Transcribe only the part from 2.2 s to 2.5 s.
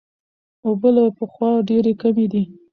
دي.